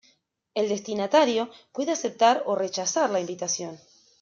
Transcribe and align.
El 0.55 0.67
"destinatario" 0.67 1.51
puede 1.71 1.91
aceptar 1.91 2.41
o 2.47 2.55
rechazar 2.55 3.11
la 3.11 3.19
invitación. 3.19 3.79